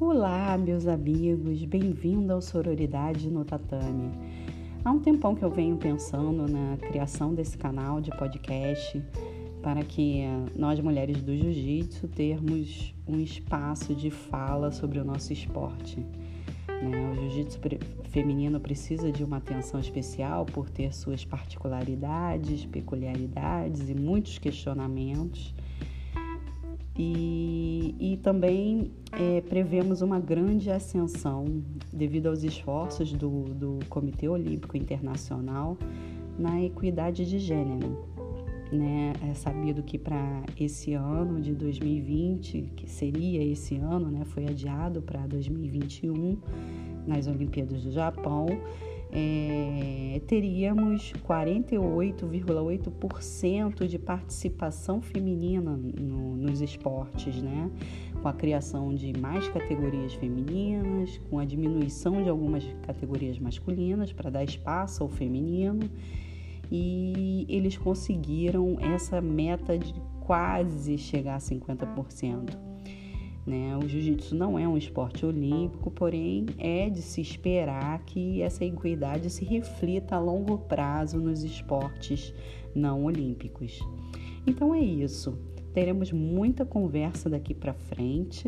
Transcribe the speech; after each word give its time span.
Olá, 0.00 0.58
meus 0.58 0.88
amigos, 0.88 1.64
bem-vindo 1.64 2.32
ao 2.32 2.42
Sororidade 2.42 3.30
no 3.30 3.44
Tatame. 3.44 4.10
Há 4.84 4.90
um 4.90 4.98
tempão 4.98 5.36
que 5.36 5.44
eu 5.44 5.50
venho 5.50 5.76
pensando 5.76 6.48
na 6.48 6.76
criação 6.78 7.32
desse 7.32 7.56
canal 7.56 8.00
de 8.00 8.10
podcast 8.10 9.00
para 9.62 9.84
que 9.84 10.24
nós, 10.56 10.80
mulheres 10.80 11.22
do 11.22 11.34
jiu-jitsu, 11.36 12.08
termos 12.08 12.92
um 13.06 13.20
espaço 13.20 13.94
de 13.94 14.10
fala 14.10 14.72
sobre 14.72 14.98
o 14.98 15.04
nosso 15.04 15.32
esporte. 15.32 16.00
Né? 16.68 17.12
O 17.12 17.14
jiu-jitsu 17.14 17.60
feminino 18.10 18.58
precisa 18.58 19.12
de 19.12 19.22
uma 19.22 19.36
atenção 19.36 19.78
especial 19.78 20.44
por 20.44 20.68
ter 20.68 20.92
suas 20.92 21.24
particularidades, 21.24 22.66
peculiaridades 22.66 23.88
e 23.88 23.94
muitos 23.94 24.38
questionamentos. 24.38 25.54
E, 26.96 27.94
e 27.98 28.16
também 28.18 28.92
é, 29.12 29.40
prevemos 29.40 30.00
uma 30.00 30.20
grande 30.20 30.70
ascensão 30.70 31.62
devido 31.92 32.28
aos 32.28 32.44
esforços 32.44 33.12
do, 33.12 33.44
do 33.54 33.78
Comitê 33.88 34.28
Olímpico 34.28 34.76
Internacional 34.76 35.76
na 36.38 36.62
equidade 36.62 37.28
de 37.28 37.38
gênero. 37.38 37.98
Né? 38.72 39.12
É 39.28 39.34
sabido 39.34 39.82
que 39.82 39.98
para 39.98 40.42
esse 40.58 40.94
ano 40.94 41.40
de 41.40 41.52
2020, 41.54 42.72
que 42.76 42.88
seria 42.88 43.42
esse 43.44 43.76
ano, 43.76 44.10
né, 44.10 44.24
foi 44.24 44.46
adiado 44.46 45.02
para 45.02 45.26
2021 45.26 46.38
nas 47.06 47.26
Olimpíadas 47.26 47.82
do 47.82 47.92
Japão, 47.92 48.46
é, 49.16 50.20
teríamos 50.26 51.12
48,8% 51.26 53.86
de 53.86 53.96
participação 53.96 55.00
feminina 55.00 55.76
no, 55.76 56.36
nos 56.36 56.60
esportes, 56.60 57.40
né? 57.40 57.70
Com 58.20 58.26
a 58.26 58.32
criação 58.32 58.92
de 58.92 59.16
mais 59.18 59.46
categorias 59.48 60.14
femininas, 60.14 61.18
com 61.30 61.38
a 61.38 61.44
diminuição 61.44 62.24
de 62.24 62.28
algumas 62.28 62.64
categorias 62.82 63.38
masculinas 63.38 64.12
para 64.12 64.30
dar 64.30 64.42
espaço 64.42 65.04
ao 65.04 65.08
feminino. 65.08 65.88
E 66.72 67.46
eles 67.48 67.76
conseguiram 67.76 68.76
essa 68.80 69.20
meta 69.20 69.78
de 69.78 69.94
quase 70.20 70.98
chegar 70.98 71.36
a 71.36 71.38
50%. 71.38 72.73
Né? 73.46 73.76
O 73.76 73.86
jiu-jitsu 73.86 74.34
não 74.34 74.58
é 74.58 74.66
um 74.66 74.76
esporte 74.76 75.26
olímpico, 75.26 75.90
porém 75.90 76.46
é 76.58 76.88
de 76.88 77.02
se 77.02 77.20
esperar 77.20 78.02
que 78.04 78.40
essa 78.40 78.64
equidade 78.64 79.28
se 79.28 79.44
reflita 79.44 80.16
a 80.16 80.18
longo 80.18 80.58
prazo 80.58 81.18
nos 81.18 81.42
esportes 81.44 82.32
não 82.74 83.04
olímpicos. 83.04 83.80
Então 84.46 84.74
é 84.74 84.80
isso. 84.80 85.38
Teremos 85.72 86.12
muita 86.12 86.64
conversa 86.64 87.28
daqui 87.28 87.52
para 87.54 87.74
frente 87.74 88.46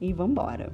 e 0.00 0.12
vamos 0.12 0.32
embora. 0.32 0.70